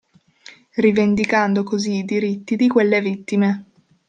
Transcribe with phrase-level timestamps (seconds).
[0.77, 3.65] Rivendicando così i diritti di quelle vittime.